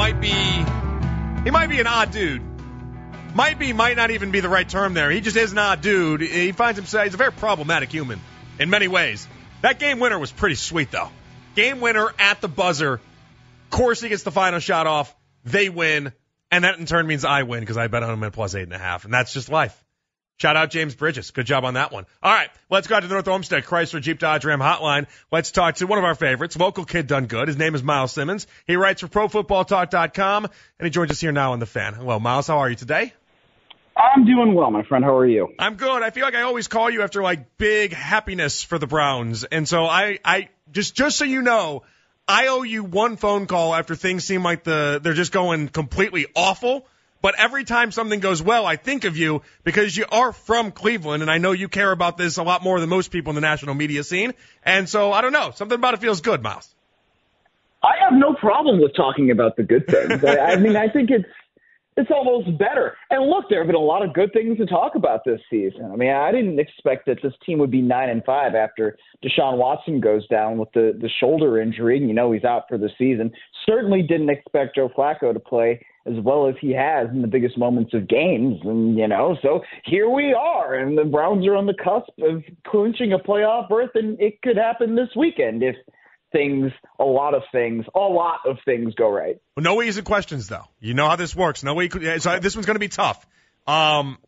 might 0.00 0.18
be 0.18 0.32
he 1.44 1.50
might 1.50 1.68
be 1.68 1.78
an 1.78 1.86
odd 1.86 2.10
dude. 2.10 2.40
Might 3.34 3.58
be, 3.58 3.74
might 3.74 3.98
not 3.98 4.10
even 4.10 4.30
be 4.30 4.40
the 4.40 4.48
right 4.48 4.66
term 4.66 4.94
there. 4.94 5.10
He 5.10 5.20
just 5.20 5.36
is 5.36 5.52
an 5.52 5.58
odd 5.58 5.82
dude. 5.82 6.22
He 6.22 6.52
finds 6.52 6.78
himself 6.78 7.04
he's 7.04 7.12
a 7.12 7.18
very 7.18 7.32
problematic 7.32 7.92
human 7.92 8.18
in 8.58 8.70
many 8.70 8.88
ways. 8.88 9.28
That 9.60 9.78
game 9.78 9.98
winner 10.00 10.18
was 10.18 10.32
pretty 10.32 10.54
sweet 10.54 10.90
though. 10.90 11.10
Game 11.54 11.82
winner 11.82 12.14
at 12.18 12.40
the 12.40 12.48
buzzer. 12.48 12.98
Corsi 13.68 14.08
gets 14.08 14.22
the 14.22 14.30
final 14.30 14.58
shot 14.58 14.86
off. 14.86 15.14
They 15.44 15.68
win, 15.68 16.14
and 16.50 16.64
that 16.64 16.78
in 16.78 16.86
turn 16.86 17.06
means 17.06 17.26
I 17.26 17.42
win 17.42 17.60
because 17.60 17.76
I 17.76 17.88
bet 17.88 18.02
on 18.02 18.14
him 18.14 18.24
at 18.24 18.32
plus 18.32 18.54
eight 18.54 18.62
and 18.62 18.72
a 18.72 18.78
half, 18.78 19.04
and 19.04 19.12
that's 19.12 19.34
just 19.34 19.50
life. 19.50 19.78
Shout 20.40 20.56
out 20.56 20.70
James 20.70 20.94
Bridges. 20.94 21.32
Good 21.32 21.44
job 21.44 21.66
on 21.66 21.74
that 21.74 21.92
one. 21.92 22.06
All 22.22 22.32
right, 22.32 22.48
let's 22.70 22.86
go 22.86 22.94
out 22.94 23.00
to 23.00 23.08
the 23.08 23.12
North 23.12 23.28
Olmsted 23.28 23.62
Chrysler 23.64 24.00
Jeep 24.00 24.18
Dodge 24.18 24.46
Ram 24.46 24.58
hotline. 24.58 25.06
Let's 25.30 25.50
talk 25.50 25.74
to 25.76 25.86
one 25.86 25.98
of 25.98 26.04
our 26.04 26.14
favorites, 26.14 26.56
local 26.56 26.86
kid 26.86 27.06
done 27.06 27.26
good. 27.26 27.48
His 27.48 27.58
name 27.58 27.74
is 27.74 27.82
Myles 27.82 28.12
Simmons. 28.12 28.46
He 28.66 28.76
writes 28.76 29.02
for 29.02 29.08
ProFootballTalk.com, 29.08 30.44
and 30.46 30.52
he 30.86 30.88
joins 30.88 31.10
us 31.10 31.20
here 31.20 31.30
now 31.30 31.52
on 31.52 31.58
the 31.58 31.66
fan. 31.66 31.92
Hello, 31.92 32.18
Myles. 32.18 32.46
How 32.46 32.60
are 32.60 32.70
you 32.70 32.76
today? 32.76 33.12
I'm 33.94 34.24
doing 34.24 34.54
well, 34.54 34.70
my 34.70 34.82
friend. 34.82 35.04
How 35.04 35.14
are 35.14 35.26
you? 35.26 35.52
I'm 35.58 35.74
good. 35.74 36.02
I 36.02 36.08
feel 36.08 36.24
like 36.24 36.34
I 36.34 36.40
always 36.40 36.68
call 36.68 36.88
you 36.88 37.02
after 37.02 37.22
like 37.22 37.58
big 37.58 37.92
happiness 37.92 38.62
for 38.62 38.78
the 38.78 38.86
Browns, 38.86 39.44
and 39.44 39.68
so 39.68 39.84
I, 39.84 40.20
I 40.24 40.48
just, 40.72 40.94
just 40.94 41.18
so 41.18 41.26
you 41.26 41.42
know, 41.42 41.82
I 42.26 42.46
owe 42.46 42.62
you 42.62 42.82
one 42.82 43.18
phone 43.18 43.46
call 43.46 43.74
after 43.74 43.94
things 43.94 44.24
seem 44.24 44.42
like 44.42 44.64
the 44.64 45.00
they're 45.02 45.12
just 45.12 45.32
going 45.32 45.68
completely 45.68 46.28
awful. 46.34 46.86
But 47.22 47.34
every 47.38 47.64
time 47.64 47.92
something 47.92 48.20
goes 48.20 48.42
well, 48.42 48.64
I 48.64 48.76
think 48.76 49.04
of 49.04 49.16
you 49.16 49.42
because 49.62 49.96
you 49.96 50.06
are 50.10 50.32
from 50.32 50.72
Cleveland, 50.72 51.22
and 51.22 51.30
I 51.30 51.38
know 51.38 51.52
you 51.52 51.68
care 51.68 51.92
about 51.92 52.16
this 52.16 52.38
a 52.38 52.42
lot 52.42 52.62
more 52.62 52.80
than 52.80 52.88
most 52.88 53.10
people 53.10 53.30
in 53.30 53.34
the 53.34 53.42
national 53.42 53.74
media 53.74 54.04
scene. 54.04 54.32
And 54.64 54.88
so 54.88 55.12
I 55.12 55.20
don't 55.20 55.32
know, 55.32 55.50
something 55.54 55.76
about 55.76 55.94
it 55.94 56.00
feels 56.00 56.20
good, 56.20 56.42
Myles. 56.42 56.74
I 57.82 57.92
have 58.02 58.18
no 58.18 58.34
problem 58.34 58.80
with 58.80 58.94
talking 58.94 59.30
about 59.30 59.56
the 59.56 59.62
good 59.62 59.86
things. 59.86 60.22
I, 60.24 60.36
I 60.38 60.56
mean, 60.56 60.76
I 60.76 60.88
think 60.88 61.10
it's 61.10 61.24
it's 61.96 62.10
almost 62.10 62.56
better. 62.58 62.96
And 63.10 63.28
look, 63.28 63.46
there 63.50 63.60
have 63.60 63.66
been 63.66 63.76
a 63.76 63.78
lot 63.78 64.02
of 64.02 64.14
good 64.14 64.32
things 64.32 64.56
to 64.58 64.66
talk 64.66 64.94
about 64.94 65.20
this 65.24 65.40
season. 65.50 65.90
I 65.92 65.96
mean, 65.96 66.10
I 66.10 66.30
didn't 66.30 66.58
expect 66.58 67.06
that 67.06 67.18
this 67.22 67.32
team 67.44 67.58
would 67.58 67.70
be 67.70 67.82
nine 67.82 68.08
and 68.08 68.24
five 68.24 68.54
after 68.54 68.96
Deshaun 69.24 69.58
Watson 69.58 70.00
goes 70.00 70.26
down 70.28 70.56
with 70.56 70.70
the 70.72 70.96
the 70.98 71.10
shoulder 71.20 71.60
injury. 71.60 71.98
And 71.98 72.08
you 72.08 72.14
know 72.14 72.32
he's 72.32 72.44
out 72.44 72.64
for 72.68 72.78
the 72.78 72.90
season. 72.96 73.32
Certainly 73.66 74.02
didn't 74.02 74.30
expect 74.30 74.76
Joe 74.76 74.90
Flacco 74.96 75.32
to 75.32 75.40
play 75.40 75.84
as 76.06 76.14
well 76.22 76.48
as 76.48 76.54
he 76.60 76.72
has 76.72 77.08
in 77.10 77.22
the 77.22 77.28
biggest 77.28 77.58
moments 77.58 77.92
of 77.94 78.08
games. 78.08 78.58
And, 78.64 78.96
you 78.96 79.06
know, 79.06 79.36
so 79.42 79.60
here 79.84 80.08
we 80.08 80.32
are. 80.32 80.74
And 80.74 80.96
the 80.96 81.04
Browns 81.04 81.46
are 81.46 81.56
on 81.56 81.66
the 81.66 81.74
cusp 81.74 82.10
of 82.22 82.42
clinching 82.66 83.12
a 83.12 83.18
playoff 83.18 83.68
berth. 83.68 83.90
And 83.94 84.20
it 84.20 84.40
could 84.42 84.56
happen 84.56 84.94
this 84.94 85.10
weekend 85.14 85.62
if 85.62 85.76
things, 86.32 86.72
a 86.98 87.04
lot 87.04 87.34
of 87.34 87.42
things, 87.52 87.84
a 87.94 87.98
lot 87.98 88.40
of 88.46 88.56
things 88.64 88.94
go 88.94 89.10
right. 89.10 89.36
Well, 89.56 89.64
no 89.64 89.82
easy 89.82 90.02
questions, 90.02 90.48
though. 90.48 90.64
You 90.80 90.94
know 90.94 91.08
how 91.08 91.16
this 91.16 91.36
works. 91.36 91.62
No 91.62 91.74
way. 91.74 91.88
So 91.90 92.38
this 92.38 92.54
one's 92.54 92.66
going 92.66 92.76
to 92.76 92.80
be 92.80 92.88
tough. 92.88 93.26
Um, 93.66 94.18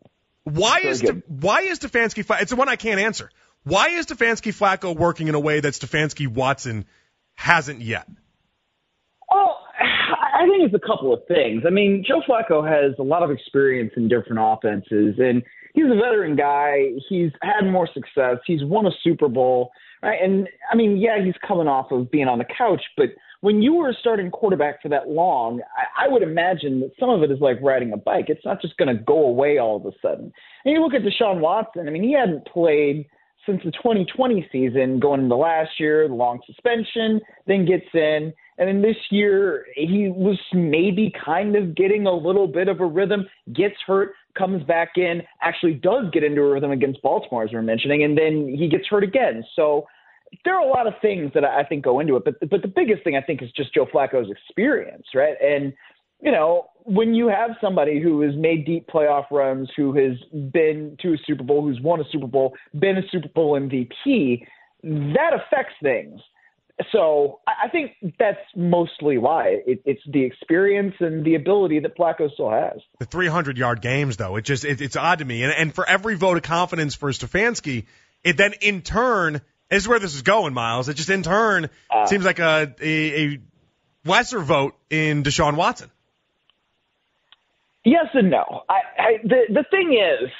why 0.44 0.80
Very 0.82 0.92
is 0.92 1.00
De, 1.00 1.22
why 1.28 1.62
is 1.62 1.78
Stefanski? 1.78 2.24
It's 2.40 2.50
the 2.50 2.56
one 2.56 2.68
I 2.68 2.76
can't 2.76 3.00
answer. 3.00 3.30
Why 3.64 3.90
is 3.90 4.06
Stefanski 4.06 4.52
Flacco 4.52 4.96
working 4.96 5.28
in 5.28 5.34
a 5.34 5.40
way 5.40 5.60
that 5.60 5.72
Stefanski 5.74 6.26
Watson 6.26 6.84
hasn't 7.34 7.80
yet? 7.80 8.08
Well, 9.30 9.61
I 10.32 10.46
think 10.46 10.64
it's 10.64 10.74
a 10.74 10.86
couple 10.86 11.12
of 11.12 11.20
things. 11.26 11.62
I 11.66 11.70
mean, 11.70 12.04
Joe 12.06 12.22
Flacco 12.26 12.66
has 12.66 12.94
a 12.98 13.02
lot 13.02 13.22
of 13.22 13.30
experience 13.30 13.92
in 13.96 14.08
different 14.08 14.38
offenses, 14.40 15.16
and 15.18 15.42
he's 15.74 15.84
a 15.84 15.94
veteran 15.94 16.36
guy. 16.36 16.92
He's 17.08 17.30
had 17.42 17.70
more 17.70 17.88
success. 17.92 18.38
He's 18.46 18.64
won 18.64 18.86
a 18.86 18.90
Super 19.02 19.28
Bowl, 19.28 19.70
right? 20.02 20.18
And 20.22 20.48
I 20.70 20.76
mean, 20.76 20.96
yeah, 20.96 21.22
he's 21.22 21.34
coming 21.46 21.68
off 21.68 21.90
of 21.90 22.10
being 22.10 22.28
on 22.28 22.38
the 22.38 22.46
couch, 22.56 22.82
but 22.96 23.08
when 23.42 23.60
you 23.60 23.74
were 23.74 23.90
a 23.90 23.94
starting 23.94 24.30
quarterback 24.30 24.80
for 24.80 24.88
that 24.88 25.08
long, 25.08 25.60
I, 25.76 26.06
I 26.06 26.08
would 26.08 26.22
imagine 26.22 26.80
that 26.80 26.92
some 26.98 27.10
of 27.10 27.22
it 27.24 27.30
is 27.30 27.40
like 27.40 27.58
riding 27.60 27.92
a 27.92 27.96
bike. 27.96 28.26
It's 28.28 28.44
not 28.44 28.62
just 28.62 28.76
going 28.76 28.96
to 28.96 29.02
go 29.02 29.26
away 29.26 29.58
all 29.58 29.76
of 29.76 29.84
a 29.84 29.90
sudden. 30.00 30.32
And 30.64 30.72
you 30.72 30.80
look 30.80 30.94
at 30.94 31.02
Deshaun 31.02 31.40
Watson. 31.40 31.88
I 31.88 31.90
mean, 31.90 32.04
he 32.04 32.12
hadn't 32.12 32.46
played 32.46 33.06
since 33.44 33.60
the 33.64 33.72
2020 33.72 34.48
season, 34.52 35.00
going 35.00 35.22
into 35.22 35.34
last 35.34 35.70
year, 35.80 36.06
the 36.06 36.14
long 36.14 36.40
suspension, 36.46 37.20
then 37.48 37.66
gets 37.66 37.86
in 37.92 38.32
and 38.58 38.68
then 38.68 38.82
this 38.82 38.96
year, 39.10 39.66
he 39.74 40.08
was 40.08 40.38
maybe 40.52 41.12
kind 41.24 41.56
of 41.56 41.74
getting 41.74 42.06
a 42.06 42.14
little 42.14 42.46
bit 42.46 42.68
of 42.68 42.80
a 42.80 42.86
rhythm, 42.86 43.26
gets 43.52 43.76
hurt, 43.86 44.12
comes 44.36 44.62
back 44.64 44.92
in, 44.96 45.22
actually 45.40 45.74
does 45.74 46.04
get 46.12 46.22
into 46.22 46.42
a 46.42 46.52
rhythm 46.52 46.70
against 46.70 47.00
Baltimore, 47.02 47.44
as 47.44 47.50
we 47.50 47.56
are 47.56 47.62
mentioning, 47.62 48.04
and 48.04 48.16
then 48.16 48.54
he 48.56 48.68
gets 48.68 48.86
hurt 48.88 49.04
again. 49.04 49.44
So 49.56 49.86
there 50.44 50.54
are 50.54 50.66
a 50.66 50.68
lot 50.68 50.86
of 50.86 50.94
things 51.00 51.30
that 51.34 51.44
I 51.44 51.64
think 51.64 51.84
go 51.84 52.00
into 52.00 52.16
it. 52.16 52.24
But, 52.24 52.38
but 52.50 52.62
the 52.62 52.68
biggest 52.68 53.04
thing 53.04 53.16
I 53.16 53.22
think 53.22 53.42
is 53.42 53.50
just 53.52 53.74
Joe 53.74 53.86
Flacco's 53.86 54.30
experience, 54.30 55.06
right? 55.14 55.34
And, 55.42 55.72
you 56.20 56.30
know, 56.30 56.68
when 56.84 57.14
you 57.14 57.28
have 57.28 57.50
somebody 57.60 58.00
who 58.00 58.20
has 58.22 58.34
made 58.36 58.66
deep 58.66 58.86
playoff 58.88 59.24
runs, 59.30 59.70
who 59.76 59.94
has 59.94 60.18
been 60.52 60.96
to 61.00 61.14
a 61.14 61.18
Super 61.26 61.42
Bowl, 61.42 61.62
who's 61.62 61.80
won 61.80 62.00
a 62.00 62.04
Super 62.10 62.26
Bowl, 62.26 62.54
been 62.78 62.98
a 62.98 63.08
Super 63.10 63.28
Bowl 63.28 63.58
MVP, 63.58 64.44
that 64.82 65.32
affects 65.34 65.74
things 65.82 66.20
so 66.90 67.40
I 67.46 67.68
think 67.68 67.92
that's 68.18 68.40
mostly 68.56 69.18
why 69.18 69.62
it, 69.66 69.82
it's 69.84 70.02
the 70.06 70.24
experience 70.24 70.94
and 71.00 71.24
the 71.24 71.34
ability 71.34 71.80
that 71.80 71.96
Flacco 71.96 72.32
still 72.32 72.50
has. 72.50 72.80
The 72.98 73.04
300 73.04 73.58
yard 73.58 73.80
games, 73.80 74.16
though, 74.16 74.36
it 74.36 74.42
just 74.42 74.64
it, 74.64 74.80
it's 74.80 74.96
odd 74.96 75.20
to 75.20 75.24
me. 75.24 75.42
And, 75.44 75.52
and 75.52 75.74
for 75.74 75.88
every 75.88 76.16
vote 76.16 76.36
of 76.36 76.42
confidence 76.42 76.94
for 76.94 77.10
Stefanski, 77.10 77.84
it 78.24 78.36
then 78.36 78.54
in 78.60 78.82
turn 78.82 79.42
this 79.72 79.84
is 79.84 79.88
where 79.88 79.98
this 79.98 80.14
is 80.14 80.20
going, 80.20 80.52
Myles. 80.52 80.90
It 80.90 80.94
just 80.94 81.08
in 81.08 81.22
turn 81.22 81.70
uh, 81.90 82.06
seems 82.06 82.26
like 82.26 82.38
a, 82.40 82.74
a 82.80 83.24
a 83.24 83.40
lesser 84.04 84.40
vote 84.40 84.74
in 84.90 85.22
Deshaun 85.22 85.56
Watson. 85.56 85.90
Yes 87.84 88.06
and 88.12 88.30
no. 88.30 88.62
I, 88.68 88.80
I 88.98 89.12
the 89.24 89.40
the 89.48 89.64
thing 89.70 89.94
is, 89.94 90.30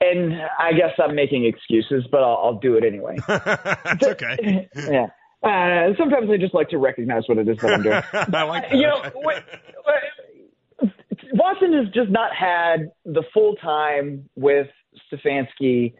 and 0.00 0.32
I 0.58 0.72
guess 0.72 0.92
I'm 0.98 1.14
making 1.14 1.44
excuses, 1.44 2.06
but 2.10 2.22
I'll, 2.22 2.40
I'll 2.42 2.58
do 2.58 2.76
it 2.76 2.84
anyway. 2.84 3.16
That's 3.28 4.06
okay. 4.06 4.68
yeah. 4.74 5.08
Uh, 5.42 5.94
sometimes 5.96 6.28
I 6.30 6.36
just 6.36 6.54
like 6.54 6.68
to 6.70 6.78
recognize 6.78 7.22
what 7.26 7.38
it 7.38 7.48
is 7.48 7.58
that 7.58 7.72
I'm 7.72 7.82
doing. 7.82 8.02
I 8.34 8.42
like 8.42 8.70
that. 8.70 8.76
You 8.76 8.82
know, 8.82 9.02
wait, 9.14 9.42
wait, 9.86 10.92
Watson 11.32 11.72
has 11.74 11.92
just 11.94 12.10
not 12.10 12.34
had 12.34 12.90
the 13.04 13.22
full 13.32 13.54
time 13.56 14.28
with 14.34 14.66
Stefanski, 15.12 15.94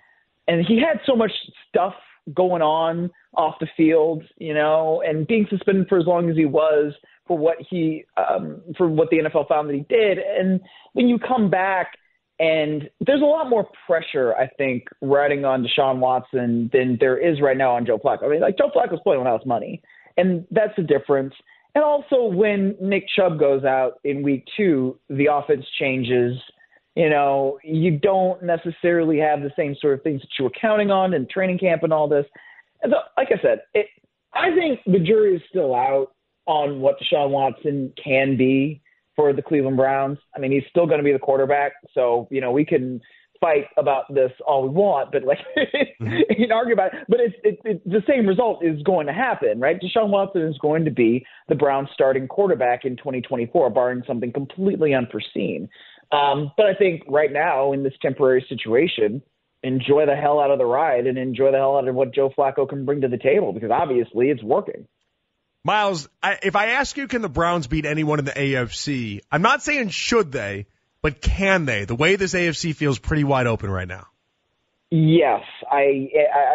and 0.49 0.67
he 0.67 0.79
had 0.79 1.01
so 1.07 1.15
much 1.15 1.33
stuff 1.69 1.95
going 2.35 2.63
on 2.63 3.11
off 3.35 3.55
the 3.61 3.69
field, 3.77 4.25
you 4.39 4.55
know, 4.55 5.03
and 5.07 5.27
being 5.27 5.47
suspended 5.49 5.89
for 5.89 5.99
as 5.99 6.07
long 6.07 6.29
as 6.29 6.37
he 6.37 6.45
was 6.45 6.93
for 7.27 7.39
what 7.39 7.57
he 7.71 8.05
um, 8.17 8.61
for 8.77 8.89
what 8.89 9.09
the 9.11 9.19
NFL 9.19 9.49
found 9.49 9.69
that 9.69 9.75
he 9.75 9.85
did, 9.89 10.19
and 10.19 10.61
when 10.95 11.09
you 11.09 11.19
come 11.19 11.49
back 11.49 11.93
and 12.39 12.89
there's 13.01 13.21
a 13.21 13.25
lot 13.25 13.49
more 13.49 13.69
pressure, 13.87 14.35
I 14.35 14.47
think, 14.47 14.85
riding 15.03 15.45
on 15.45 15.67
Deshaun 15.67 15.99
Watson 15.99 16.71
than 16.73 16.97
there 17.01 17.19
is 17.19 17.41
right 17.41 17.57
now 17.57 17.75
on 17.75 17.85
Joe 17.85 17.99
Flacco. 17.99 18.25
I 18.25 18.29
mean, 18.29 18.41
like 18.41 18.57
Joe 18.57 18.71
Flacco's 18.75 19.01
playing 19.03 19.21
without 19.21 19.41
his 19.41 19.47
money, 19.47 19.83
and 20.17 20.47
that's 20.51 20.75
the 20.77 20.83
difference. 20.83 21.35
And 21.75 21.85
also, 21.85 22.25
when 22.25 22.77
Nick 22.81 23.05
Chubb 23.15 23.39
goes 23.39 23.65
out 23.65 24.01
in 24.05 24.23
week 24.23 24.45
two, 24.57 24.99
the 25.09 25.27
offense 25.27 25.65
changes. 25.79 26.39
You 26.95 27.11
know, 27.11 27.59
you 27.63 27.97
don't 27.97 28.43
necessarily 28.43 29.19
have 29.19 29.43
the 29.43 29.53
same 29.57 29.77
sort 29.81 29.95
of 29.95 30.03
things 30.03 30.21
that 30.21 30.31
you 30.39 30.45
were 30.45 30.53
counting 30.61 30.91
on 30.91 31.15
in 31.15 31.29
training 31.29 31.59
camp 31.59 31.85
and 31.85 31.93
all 31.93 32.09
this. 32.09 32.27
And 32.83 32.93
so, 32.93 32.99
like 33.17 33.29
I 33.31 33.41
said, 33.41 33.63
it, 33.75 33.87
I 34.33 34.53
think 34.55 34.81
the 34.87 34.99
jury 34.99 35.37
is 35.37 35.43
still 35.49 35.75
out 35.75 36.13
on 36.47 36.81
what 36.81 36.97
Deshaun 36.99 37.31
Watson 37.31 37.93
can 38.03 38.37
be 38.37 38.81
for 39.19 39.33
the 39.33 39.43
Cleveland 39.43 39.77
Browns. 39.77 40.17
I 40.37 40.39
mean, 40.39 40.53
he's 40.53 40.63
still 40.71 40.87
going 40.87 40.99
to 40.99 41.05
be 41.05 41.13
the 41.13 41.19
quarterback, 41.19 41.73
so 41.93 42.29
you 42.31 42.41
know 42.41 42.53
we 42.53 42.65
can 42.65 43.01
fight 43.41 43.65
about 43.77 44.05
this 44.15 44.31
all 44.47 44.63
we 44.63 44.69
want, 44.69 45.11
but 45.11 45.25
like 45.25 45.39
mm-hmm. 45.57 46.19
you 46.31 46.47
can 46.47 46.53
argue 46.53 46.73
about 46.73 46.95
it. 46.95 47.01
But 47.09 47.19
it's 47.19 47.35
it, 47.43 47.59
it, 47.65 47.85
the 47.85 48.03
same 48.09 48.27
result 48.27 48.65
is 48.65 48.81
going 48.85 49.09
to 49.09 49.13
happen, 49.13 49.59
right? 49.59 49.77
Deshaun 49.81 50.11
Watson 50.11 50.43
is 50.43 50.57
going 50.59 50.85
to 50.85 50.93
be 50.93 51.27
the 51.49 51.57
Browns' 51.57 51.89
starting 51.93 52.29
quarterback 52.29 52.85
in 52.85 52.97
2024, 52.97 53.71
barring 53.71 54.05
something 54.07 54.33
completely 54.33 54.95
unforeseen. 54.95 55.69
Um, 56.13 56.53
but 56.57 56.67
I 56.67 56.75
think 56.75 57.03
right 57.09 57.33
now 57.33 57.73
in 57.73 57.83
this 57.83 57.95
temporary 58.01 58.47
situation, 58.49 59.21
enjoy 59.65 60.07
the 60.07 60.15
hell 60.15 60.39
out 60.39 60.53
of 60.53 60.59
the 60.59 60.65
ride 60.65 61.09
and 61.09 61.19
enjoy 61.19 61.51
the 61.51 61.59
hell 61.59 61.77
out 61.77 61.89
of 61.89 61.95
what 61.97 62.15
Joe 62.15 62.31
Flacco 62.39 62.69
can 62.69 62.85
bring 62.85 63.01
to 63.01 63.09
the 63.09 63.19
table 63.19 63.53
because 63.53 63.73
obviously 63.73 64.29
it's 64.29 64.45
working. 64.45 64.87
Myles, 65.69 66.09
I, 66.23 66.39
if 66.43 66.57
I 66.57 66.69
ask 66.69 66.97
you, 66.97 67.07
can 67.09 67.21
the 67.21 67.29
Browns 67.29 67.67
beat 67.67 67.85
anyone 67.85 68.19
in 68.19 68.25
the 68.25 68.31
AFC? 68.31 69.21
I'm 69.31 69.43
not 69.43 69.63
saying 69.63 69.91
should 69.91 70.33
they, 70.33 70.65
but 71.03 71.21
can 71.21 71.67
they? 71.67 71.85
The 71.85 71.95
way 71.95 72.17
this 72.17 72.33
AFC 72.33 72.75
feels 72.75 72.99
pretty 72.99 73.23
wide 73.23 73.47
open 73.47 73.71
right 73.71 73.87
now. 73.87 74.07
Yes, 74.91 75.43
I 75.71 76.09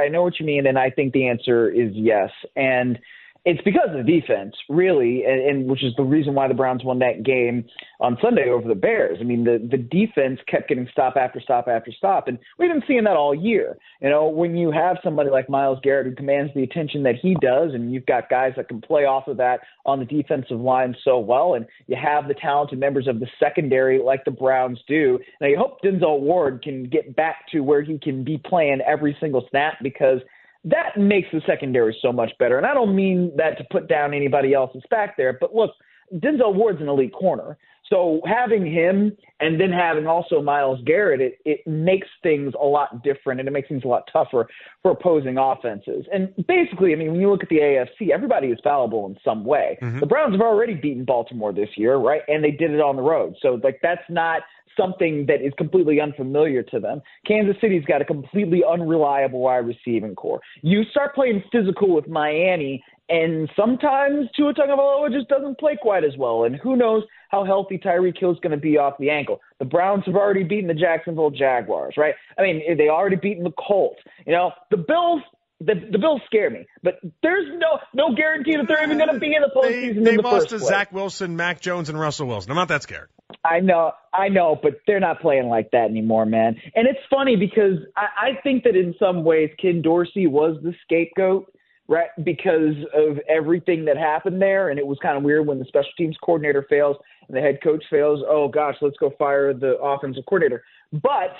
I 0.04 0.08
know 0.08 0.24
what 0.24 0.40
you 0.40 0.48
mean, 0.48 0.66
and 0.66 0.80
I 0.80 0.90
think 0.90 1.14
the 1.14 1.28
answer 1.28 1.70
is 1.70 1.92
yes. 1.94 2.32
And 2.56 2.98
it's 3.46 3.62
because 3.64 3.90
of 3.90 4.06
the 4.06 4.20
defense, 4.20 4.56
really, 4.70 5.26
and, 5.26 5.42
and 5.42 5.70
which 5.70 5.84
is 5.84 5.94
the 5.98 6.04
reason 6.04 6.34
why 6.34 6.48
the 6.48 6.54
Browns 6.54 6.84
won 6.84 7.00
that 7.00 7.24
game 7.24 7.66
on 8.00 8.18
Sunday 8.22 8.50
over 8.50 8.70
the 8.70 8.76
Bears. 8.76 9.18
I 9.20 9.26
mean, 9.26 9.44
the 9.44 9.60
the 9.70 9.78
defense 9.78 10.40
kept 10.48 10.70
getting 10.70 10.88
stop 10.92 11.18
after 11.18 11.42
stop 11.42 11.68
after 11.68 11.92
stop, 11.92 12.30
and 12.30 12.40
we've 12.58 12.72
been 12.72 12.84
seeing 12.88 13.04
that 13.04 13.18
all 13.18 13.36
year. 13.36 13.78
You 14.02 14.10
know, 14.10 14.30
when 14.30 14.56
you 14.56 14.72
have 14.72 14.98
somebody 15.04 15.30
like 15.30 15.50
Myles 15.50 15.80
Garrett 15.84 16.08
who 16.08 16.16
commands 16.16 16.54
the 16.56 16.64
attention 16.64 17.04
that 17.04 17.16
he 17.22 17.36
does, 17.42 17.74
and 17.74 17.94
you've 17.94 18.06
got 18.06 18.30
guys 18.30 18.54
that 18.56 18.70
can 18.70 18.80
play 18.80 19.04
off 19.04 19.28
of 19.28 19.36
that 19.38 19.60
on 19.86 20.00
the 20.00 20.06
defensive 20.06 20.62
line 20.62 20.96
so 21.04 21.20
well, 21.20 21.56
and 21.56 21.66
you 21.88 21.98
have 22.02 22.30
the 22.30 22.36
talented 22.36 22.80
members 22.80 23.08
of 23.08 23.20
the 23.20 23.28
secondary 23.42 24.02
like 24.02 24.24
the 24.24 24.32
Browns 24.32 24.80
do. 24.88 25.20
Now, 25.42 25.48
you 25.48 25.58
hope 25.58 25.82
Denzel 25.82 26.22
Ward 26.22 26.64
can 26.64 26.86
get 26.86 27.14
back 27.14 27.48
to 27.52 27.60
where 27.60 27.82
he 27.82 28.00
can 28.00 28.24
be 28.24 28.38
playing 28.38 28.80
every 28.88 29.18
single 29.20 29.46
snap 29.50 29.80
because 29.84 30.20
that 30.66 30.98
makes 30.98 31.28
the 31.32 31.42
secondary 31.46 31.98
so 32.02 32.12
much 32.12 32.32
better. 32.40 32.58
And 32.58 32.66
I 32.66 32.74
don't 32.74 32.96
mean 32.96 33.32
that 33.38 33.58
to 33.58 33.66
put 33.70 33.88
down 33.88 34.14
anybody 34.14 34.54
else's 34.54 34.84
back 34.90 35.18
there, 35.18 35.38
but 35.40 35.54
look, 35.54 35.72
Denzel 36.14 36.54
Ward's 36.54 36.82
an 36.82 36.90
elite 36.90 37.14
corner. 37.14 37.58
So 37.94 38.22
having 38.26 38.66
him 38.66 39.16
and 39.40 39.62
then 39.62 39.72
having 39.72 40.08
also 40.08 40.42
Myles 40.42 40.80
Garrett, 40.84 41.22
it, 41.22 41.38
it 41.46 41.60
makes 41.68 42.08
things 42.24 42.54
a 42.60 42.66
lot 42.66 43.04
different 43.04 43.40
and 43.40 43.48
it 43.48 43.52
makes 43.52 43.70
things 43.70 43.84
a 43.86 43.88
lot 43.88 44.10
tougher 44.12 44.48
for 44.82 44.92
opposing 44.92 45.38
offenses. 45.38 46.06
And 46.12 46.34
basically, 46.48 46.94
I 46.94 46.96
mean, 46.96 47.12
when 47.12 47.22
you 47.22 47.30
look 47.30 47.44
at 47.44 47.50
the 47.50 47.60
AFC, 47.60 48.10
everybody 48.12 48.48
is 48.48 48.58
fallible 48.64 49.06
in 49.06 49.16
some 49.24 49.46
way. 49.46 49.78
Mm-hmm. 49.80 50.00
The 50.00 50.08
Browns 50.08 50.34
have 50.34 50.42
already 50.42 50.74
beaten 50.74 51.06
Baltimore 51.06 51.54
this 51.54 51.70
year, 51.78 51.98
right? 51.98 52.22
And 52.28 52.44
they 52.44 52.50
did 52.50 52.72
it 52.72 52.82
on 52.82 52.96
the 52.96 53.04
road. 53.04 53.36
So 53.44 53.60
like 53.64 53.80
that's 53.84 54.02
not 54.10 54.42
something 54.76 55.26
that 55.28 55.42
is 55.42 55.54
completely 55.58 56.02
unfamiliar 56.02 56.64
to 56.64 56.80
them. 56.80 57.02
Kansas 57.28 57.56
City's 57.62 57.86
got 57.86 58.02
a 58.02 58.06
completely 58.06 58.64
unreliable 58.68 59.40
wide 59.40 59.68
receiving 59.68 60.16
corps. 60.16 60.42
You 60.62 60.84
start 60.90 61.14
playing 61.16 61.44
physical 61.52 61.94
with 61.94 62.08
Miami, 62.08 62.84
and 63.10 63.50
sometimes 63.56 64.28
Tua 64.36 64.54
Tagovailoa 64.54 65.12
just 65.12 65.28
doesn't 65.28 65.60
play 65.60 65.78
quite 65.80 66.04
as 66.04 66.14
well. 66.18 66.46
And 66.46 66.56
who 66.56 66.76
knows 66.76 67.04
how 67.30 67.44
healthy 67.44 67.78
Tyreek 67.78 68.18
Hill's 68.20 68.40
going 68.40 68.52
to 68.52 68.58
be 68.58 68.78
off 68.78 68.94
the 69.00 69.10
ankle. 69.10 69.42
The 69.60 69.66
Browns 69.66 70.04
have 70.06 70.16
already 70.16 70.44
beaten 70.44 70.68
the 70.68 70.74
Jacksonville 70.74 71.32
Jaguars, 71.32 71.96
right? 71.98 72.16
I 72.38 72.42
mean, 72.44 72.78
they 72.78 72.90
already 72.90 73.18
beaten 73.18 73.44
the 73.44 73.52
Colts. 73.52 74.00
You 74.26 74.34
know, 74.34 74.52
the 74.72 74.78
Bills 74.78 75.22
the, 75.60 75.76
the 75.92 75.98
Bills 75.98 76.22
scare 76.26 76.50
me, 76.50 76.66
but 76.82 76.96
there's 77.22 77.48
no 77.58 77.80
no 77.94 78.16
guarantee 78.16 78.56
that 78.58 78.66
they're 78.68 78.84
even 78.84 78.98
going 78.98 79.14
to 79.14 79.20
be 79.20 79.34
in 79.34 79.42
the 79.42 79.52
postseason. 79.56 80.04
They, 80.04 80.12
they 80.12 80.16
the 80.18 80.22
lost 80.22 80.50
to. 80.50 80.60
Zach 80.60 80.92
Wilson, 80.92 81.36
Mac 81.38 81.62
Jones, 81.62 81.90
and 81.90 81.98
Russell 81.98 82.28
Wilson. 82.28 82.52
I'm 82.52 82.58
not 82.58 82.68
that 82.68 82.84
scared. 82.84 83.10
I 83.46 83.60
know, 83.60 83.92
I 84.14 84.30
know, 84.30 84.58
but 84.62 84.80
they're 84.88 85.00
not 85.00 85.22
playing 85.22 85.48
like 85.48 85.72
that 85.72 85.90
anymore, 85.90 86.26
man. 86.26 86.56
And 86.76 86.88
it's 86.88 87.00
funny 87.10 87.36
because 87.36 87.80
I, 87.96 88.32
I 88.38 88.42
think 88.42 88.64
that 88.64 88.76
in 88.76 88.96
some 89.00 89.24
ways 89.24 89.50
Ken 89.60 89.82
Dorsey 89.82 90.28
was 90.28 90.58
the 90.62 90.74
scapegoat, 90.84 91.53
right? 91.88 92.10
Because 92.24 92.76
of 92.94 93.20
everything 93.30 93.86
that 93.86 93.98
happened 93.98 94.42
there, 94.42 94.70
and 94.70 94.80
it 94.80 94.88
was 94.88 94.98
kind 95.02 95.18
of 95.18 95.24
weird 95.24 95.48
when 95.48 95.60
the 95.60 95.66
special 95.66 95.92
teams 95.98 96.18
coordinator 96.24 96.66
fails 96.70 96.98
and 97.28 97.36
the 97.36 97.42
head 97.42 97.60
coach 97.64 97.84
fails. 97.90 98.22
Oh 98.28 98.48
gosh, 98.48 98.76
let's 98.82 98.98
go 98.98 99.14
fire 99.18 99.54
the 99.54 99.78
offensive 99.80 100.24
coordinator. 100.28 100.64
But 100.92 101.36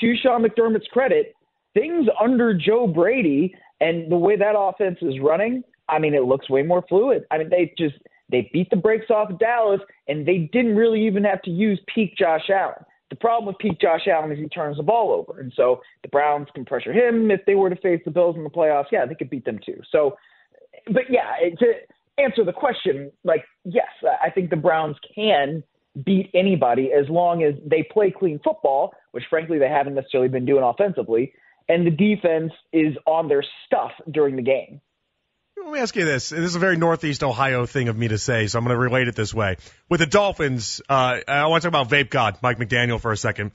to 0.00 0.14
Sean 0.16 0.44
McDermott's 0.44 0.88
credit, 0.92 1.34
things 1.74 2.06
under 2.20 2.54
Joe 2.54 2.86
Brady 2.86 3.54
and 3.80 4.10
the 4.10 4.16
way 4.16 4.36
that 4.36 4.54
offense 4.56 4.98
is 5.02 5.14
running, 5.22 5.62
I 5.88 5.98
mean, 5.98 6.14
it 6.14 6.24
looks 6.24 6.50
way 6.50 6.62
more 6.62 6.84
fluid. 6.88 7.24
I 7.30 7.38
mean, 7.38 7.48
they 7.50 7.72
just 7.78 7.96
they 8.30 8.50
beat 8.52 8.68
the 8.70 8.76
brakes 8.76 9.10
off 9.10 9.30
of 9.30 9.38
Dallas, 9.38 9.80
and 10.06 10.26
they 10.26 10.50
didn't 10.52 10.76
really 10.76 11.06
even 11.06 11.24
have 11.24 11.40
to 11.42 11.50
use 11.50 11.80
peak 11.92 12.16
Josh 12.16 12.50
Allen. 12.50 12.84
The 13.10 13.16
problem 13.16 13.46
with 13.46 13.58
peak 13.58 13.80
Josh 13.80 14.06
Allen 14.06 14.32
is 14.32 14.38
he 14.38 14.48
turns 14.48 14.76
the 14.76 14.82
ball 14.82 15.12
over, 15.12 15.40
and 15.40 15.52
so 15.56 15.80
the 16.02 16.08
Browns 16.08 16.48
can 16.54 16.64
pressure 16.64 16.92
him 16.92 17.30
if 17.30 17.40
they 17.46 17.54
were 17.54 17.70
to 17.70 17.76
face 17.76 18.02
the 18.04 18.10
Bills 18.10 18.36
in 18.36 18.44
the 18.44 18.50
playoffs. 18.50 18.86
Yeah, 18.92 19.06
they 19.06 19.14
could 19.14 19.30
beat 19.30 19.44
them 19.44 19.58
too. 19.64 19.80
So, 19.90 20.16
but 20.86 21.04
yeah, 21.08 21.48
to 21.58 21.72
answer 22.22 22.44
the 22.44 22.52
question, 22.52 23.10
like 23.24 23.44
yes, 23.64 23.88
I 24.22 24.30
think 24.30 24.50
the 24.50 24.56
Browns 24.56 24.96
can 25.14 25.62
beat 26.04 26.30
anybody 26.34 26.90
as 26.92 27.08
long 27.08 27.42
as 27.42 27.54
they 27.64 27.82
play 27.90 28.12
clean 28.16 28.40
football, 28.44 28.92
which 29.12 29.24
frankly 29.30 29.58
they 29.58 29.68
haven't 29.68 29.94
necessarily 29.94 30.28
been 30.28 30.44
doing 30.44 30.62
offensively, 30.62 31.32
and 31.68 31.86
the 31.86 31.90
defense 31.90 32.52
is 32.72 32.94
on 33.06 33.28
their 33.28 33.44
stuff 33.66 33.92
during 34.10 34.36
the 34.36 34.42
game. 34.42 34.80
Let 35.64 35.72
me 35.72 35.80
ask 35.80 35.96
you 35.96 36.04
this. 36.04 36.30
This 36.30 36.40
is 36.40 36.56
a 36.56 36.58
very 36.58 36.76
Northeast 36.76 37.22
Ohio 37.22 37.66
thing 37.66 37.88
of 37.88 37.96
me 37.96 38.08
to 38.08 38.18
say, 38.18 38.46
so 38.46 38.58
I'm 38.58 38.64
going 38.64 38.74
to 38.74 38.80
relate 38.80 39.08
it 39.08 39.14
this 39.14 39.34
way. 39.34 39.56
With 39.88 40.00
the 40.00 40.06
Dolphins, 40.06 40.80
uh, 40.88 41.18
I 41.26 41.46
want 41.46 41.62
to 41.62 41.70
talk 41.70 41.80
about 41.80 41.90
Vape 41.90 42.10
God, 42.10 42.38
Mike 42.42 42.58
McDaniel, 42.58 43.00
for 43.00 43.12
a 43.12 43.16
second. 43.16 43.52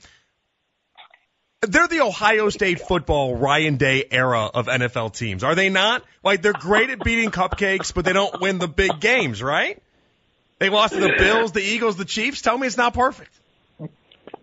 They're 1.62 1.88
the 1.88 2.02
Ohio 2.02 2.50
State 2.50 2.80
football 2.80 3.36
Ryan 3.36 3.76
Day 3.76 4.04
era 4.10 4.44
of 4.44 4.66
NFL 4.66 5.16
teams, 5.16 5.42
are 5.42 5.54
they 5.54 5.70
not? 5.70 6.04
Like 6.22 6.42
they're 6.42 6.52
great 6.52 6.90
at 6.90 7.02
beating 7.02 7.30
cupcakes, 7.30 7.92
but 7.92 8.04
they 8.04 8.12
don't 8.12 8.40
win 8.40 8.58
the 8.58 8.68
big 8.68 9.00
games, 9.00 9.42
right? 9.42 9.82
They 10.58 10.68
lost 10.68 10.94
to 10.94 11.00
the 11.00 11.14
Bills, 11.18 11.52
the 11.52 11.62
Eagles, 11.62 11.96
the 11.96 12.04
Chiefs. 12.04 12.42
Tell 12.42 12.56
me 12.56 12.66
it's 12.66 12.76
not 12.76 12.94
perfect. 12.94 13.32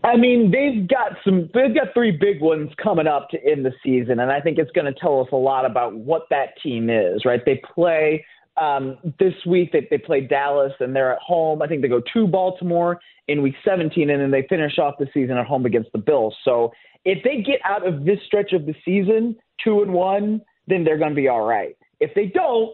I 0.04 0.18
mean, 0.18 0.52
they've 0.52 0.88
got 0.88 1.12
some. 1.24 1.50
They've 1.54 1.76
got 1.76 1.94
three 1.94 2.12
big 2.12 2.42
ones 2.42 2.72
coming 2.82 3.08
up 3.08 3.30
to 3.30 3.38
end 3.46 3.66
the 3.66 3.74
season, 3.84 4.20
and 4.20 4.32
I 4.32 4.42
think 4.42 4.58
it's 4.58 4.72
going 4.72 4.92
to 4.92 5.00
tell 5.00 5.22
us 5.22 5.28
a 5.32 5.36
lot 5.36 5.66
about 5.66 5.96
what 5.96 6.24
that 6.32 6.60
team 6.62 6.90
is. 6.90 7.24
Right? 7.24 7.42
They 7.46 7.62
play 7.76 8.26
um, 8.58 8.98
this 9.20 9.34
week. 9.46 9.72
They 9.72 9.88
they 9.92 10.00
play 10.00 10.22
Dallas, 10.22 10.74
and 10.80 10.96
they're 10.96 11.14
at 11.14 11.20
home. 11.20 11.62
I 11.62 11.68
think 11.68 11.84
they 11.84 11.88
go 11.88 12.02
to 12.14 12.28
Baltimore 12.28 13.00
in 13.28 13.44
Week 13.44 13.56
17, 13.64 14.10
and 14.10 14.22
then 14.22 14.32
they 14.32 14.46
finish 14.50 14.80
off 14.80 14.96
the 14.98 15.08
season 15.14 15.38
at 15.38 15.46
home 15.46 15.66
against 15.66 15.92
the 15.92 16.00
Bills. 16.00 16.36
So 16.44 16.72
if 17.06 17.24
they 17.24 17.42
get 17.42 17.60
out 17.64 17.86
of 17.88 18.04
this 18.06 18.20
stretch 18.26 18.54
of 18.54 18.66
the 18.66 18.76
season 18.84 19.36
two 19.64 19.84
and 19.84 19.94
one, 19.94 20.42
then 20.68 20.84
they're 20.84 20.98
going 20.98 21.12
to 21.12 21.16
be 21.16 21.28
all 21.28 21.46
right. 21.46 21.76
If 22.00 22.14
they 22.16 22.26
don't, 22.26 22.74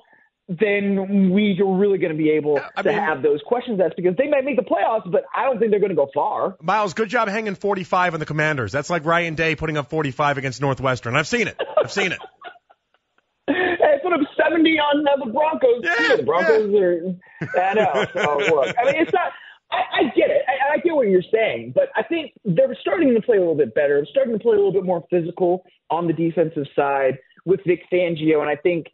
then 0.49 1.31
we 1.31 1.59
are 1.61 1.77
really 1.77 1.97
going 1.97 2.11
to 2.11 2.17
be 2.17 2.29
able 2.31 2.59
I 2.75 2.81
to 2.81 2.89
mean, 2.89 2.97
have 2.97 3.21
those 3.21 3.41
questions 3.45 3.81
asked 3.83 3.97
because 3.97 4.15
they 4.15 4.29
might 4.29 4.45
make 4.45 4.55
the 4.55 4.63
playoffs, 4.63 5.11
but 5.11 5.25
I 5.35 5.43
don't 5.43 5.59
think 5.59 5.71
they're 5.71 5.79
going 5.81 5.89
to 5.89 5.95
go 5.95 6.09
far. 6.13 6.55
Myles, 6.61 6.93
good 6.93 7.09
job 7.09 7.27
hanging 7.27 7.55
45 7.55 8.13
on 8.13 8.19
the 8.19 8.25
Commanders. 8.25 8.71
That's 8.71 8.89
like 8.89 9.03
Ryan 9.05 9.35
Day 9.35 9.55
putting 9.55 9.77
up 9.77 9.89
45 9.89 10.37
against 10.37 10.61
Northwestern. 10.61 11.15
I've 11.17 11.27
seen 11.27 11.47
it. 11.47 11.61
I've 11.77 11.91
seen 11.91 12.13
it. 12.13 12.19
hey, 13.47 13.99
put 14.01 14.13
up 14.13 14.21
70 14.41 14.69
on 14.79 15.05
uh, 15.05 15.25
the 15.25 15.31
Broncos. 15.31 15.81
Yeah, 15.83 16.15
the 16.15 16.23
Broncos 16.23 16.69
yeah. 16.71 17.59
are. 17.59 17.69
I 17.69 17.73
know. 17.73 18.05
So 18.13 18.55
look, 18.55 18.75
I 18.79 18.85
mean, 18.85 19.01
it's 19.01 19.13
not. 19.13 19.31
I, 19.69 19.75
I 19.75 20.03
get 20.15 20.29
it. 20.29 20.43
I, 20.47 20.75
I 20.75 20.77
get 20.77 20.95
what 20.95 21.09
you're 21.09 21.21
saying, 21.29 21.73
but 21.75 21.89
I 21.93 22.03
think 22.03 22.31
they're 22.45 22.75
starting 22.79 23.13
to 23.13 23.21
play 23.21 23.35
a 23.35 23.41
little 23.41 23.55
bit 23.57 23.75
better. 23.75 23.95
They're 23.97 24.11
starting 24.11 24.31
to 24.31 24.39
play 24.39 24.53
a 24.53 24.55
little 24.55 24.71
bit 24.71 24.85
more 24.85 25.03
physical 25.09 25.63
on 25.89 26.07
the 26.07 26.13
defensive 26.13 26.67
side 26.73 27.17
with 27.45 27.59
Vic 27.65 27.81
Fangio, 27.91 28.39
and 28.39 28.49
I 28.49 28.55
think 28.55 28.87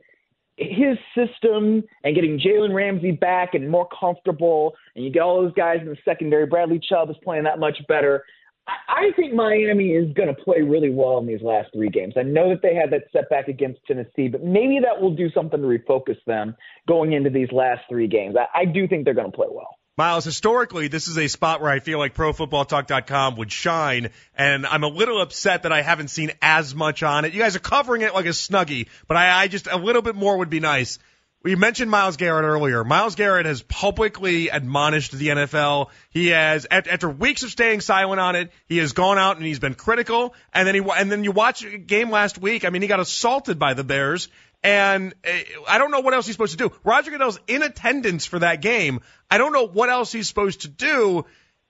his 0.57 0.97
system 1.15 1.83
and 2.03 2.15
getting 2.15 2.39
Jalen 2.39 2.73
Ramsey 2.73 3.11
back 3.11 3.53
and 3.53 3.69
more 3.69 3.87
comfortable, 3.99 4.73
and 4.95 5.03
you 5.03 5.11
get 5.11 5.21
all 5.21 5.41
those 5.41 5.53
guys 5.53 5.79
in 5.81 5.87
the 5.87 5.97
secondary. 6.05 6.45
Bradley 6.45 6.79
Chubb 6.79 7.09
is 7.09 7.15
playing 7.23 7.43
that 7.45 7.59
much 7.59 7.77
better. 7.87 8.23
I 8.65 9.11
think 9.17 9.33
Miami 9.33 9.89
is 9.91 10.13
going 10.13 10.33
to 10.33 10.41
play 10.41 10.61
really 10.61 10.89
well 10.89 11.17
in 11.17 11.27
these 11.27 11.41
last 11.41 11.69
three 11.73 11.89
games. 11.89 12.13
I 12.15 12.23
know 12.23 12.49
that 12.49 12.61
they 12.61 12.73
had 12.73 12.91
that 12.91 13.03
setback 13.11 13.49
against 13.49 13.81
Tennessee, 13.85 14.29
but 14.29 14.43
maybe 14.43 14.79
that 14.81 15.01
will 15.01 15.13
do 15.13 15.29
something 15.31 15.59
to 15.59 15.67
refocus 15.67 16.17
them 16.25 16.55
going 16.87 17.11
into 17.11 17.29
these 17.29 17.51
last 17.51 17.81
three 17.89 18.07
games. 18.07 18.35
I, 18.37 18.61
I 18.61 18.65
do 18.65 18.87
think 18.87 19.03
they're 19.03 19.13
going 19.13 19.29
to 19.29 19.35
play 19.35 19.47
well. 19.49 19.75
Myles, 19.95 20.25
historically, 20.25 20.87
this 20.87 21.07
is 21.07 21.19
a 21.19 21.27
spot 21.27 21.61
where 21.61 21.69
I 21.69 21.77
feel 21.77 21.99
like 21.99 22.15
ProFootballTalk.com 22.15 23.35
would 23.35 23.51
shine, 23.51 24.09
and 24.35 24.65
I'm 24.65 24.83
a 24.83 24.87
little 24.87 25.21
upset 25.21 25.63
that 25.63 25.71
I 25.71 25.83
haven't 25.83 26.07
seen 26.07 26.31
as 26.41 26.73
much 26.73 27.03
on 27.03 27.25
it. 27.25 27.33
You 27.33 27.39
guys 27.39 27.55
are 27.55 27.59
covering 27.59 28.01
it 28.01 28.15
like 28.15 28.25
a 28.25 28.29
snuggie, 28.29 28.87
but 29.07 29.17
I, 29.17 29.43
I 29.43 29.47
just 29.47 29.67
a 29.67 29.77
little 29.77 30.01
bit 30.01 30.15
more 30.15 30.39
would 30.39 30.49
be 30.49 30.59
nice. 30.59 30.97
We 31.43 31.55
mentioned 31.55 31.91
Myles 31.91 32.15
Garrett 32.15 32.45
earlier. 32.45 32.85
Myles 32.85 33.15
Garrett 33.15 33.45
has 33.45 33.61
publicly 33.61 34.47
admonished 34.47 35.11
the 35.11 35.27
NFL. 35.27 35.89
He 36.09 36.29
has, 36.29 36.65
after 36.71 37.09
weeks 37.09 37.43
of 37.43 37.49
staying 37.49 37.81
silent 37.81 38.21
on 38.21 38.37
it, 38.37 38.51
he 38.65 38.77
has 38.77 38.93
gone 38.93 39.17
out 39.17 39.35
and 39.35 39.45
he's 39.45 39.59
been 39.59 39.73
critical. 39.73 40.35
And 40.53 40.65
then 40.65 40.75
he, 40.75 40.81
and 40.95 41.11
then 41.11 41.25
you 41.25 41.33
watch 41.33 41.65
a 41.65 41.77
game 41.77 42.09
last 42.09 42.37
week. 42.37 42.63
I 42.63 42.69
mean, 42.69 42.81
he 42.81 42.87
got 42.87 43.01
assaulted 43.01 43.59
by 43.59 43.73
the 43.73 43.83
Bears 43.83 44.29
and 44.63 45.13
uh, 45.27 45.31
I 45.67 45.77
don't 45.77 45.91
know 45.91 45.99
what 45.99 46.13
else 46.13 46.25
he's 46.25 46.35
supposed 46.35 46.57
to 46.57 46.69
do. 46.69 46.73
Roger 46.83 47.11
Goodell's 47.11 47.39
in 47.47 47.61
attendance 47.61 48.25
for 48.25 48.39
that 48.39 48.61
game. 48.61 49.01
I 49.29 49.37
don't 49.37 49.51
know 49.51 49.67
what 49.67 49.89
else 49.89 50.11
he's 50.11 50.27
supposed 50.29 50.61
to 50.61 50.69
do 50.69 51.25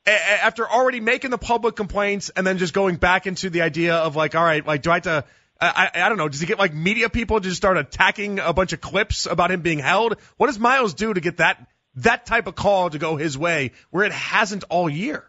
after 0.06 0.70
already 0.70 1.00
making 1.00 1.32
the 1.32 1.38
public 1.38 1.76
complaints 1.76 2.30
and 2.30 2.46
then 2.46 2.58
just 2.58 2.74
going 2.74 2.98
back 2.98 3.26
into 3.26 3.50
the 3.50 3.62
idea 3.62 3.96
of 3.96 4.16
like, 4.16 4.36
all 4.36 4.44
right, 4.44 4.66
like, 4.66 4.82
do 4.82 4.92
I 4.92 4.96
have 4.96 5.04
to, 5.04 5.26
I, 5.64 5.92
I 6.06 6.10
don't 6.10 6.18
know, 6.18 6.30
does 6.30 6.40
he 6.40 6.46
get 6.46 6.60
like 6.60 6.74
media 6.74 7.10
people 7.10 7.40
to 7.40 7.52
start 7.52 7.78
attacking 7.78 8.40
a 8.40 8.54
bunch 8.54 8.74
of 8.74 8.82
clips 8.82 9.26
about 9.26 9.52
him 9.52 9.62
being 9.62 9.80
held? 9.80 10.18
What 10.38 10.48
does 10.48 10.60
Myles 10.60 10.94
do 10.94 11.14
to 11.14 11.22
get 11.22 11.38
that, 11.38 11.66
that 11.96 12.26
type 12.26 12.48
of 12.48 12.56
call 12.56 12.90
to 12.90 13.00
go 13.00 13.16
his 13.16 13.38
way 13.38 13.72
where 13.90 14.04
it 14.06 14.12
hasn't 14.12 14.64
all 14.70 14.90
year? 14.90 15.26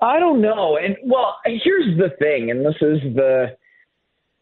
I 0.00 0.18
don't 0.18 0.40
know. 0.40 0.78
And 0.78 0.96
well, 1.04 1.36
here's 1.44 1.98
the 1.98 2.10
thing, 2.18 2.50
and 2.50 2.64
this 2.64 2.76
is 2.80 3.14
the, 3.14 3.56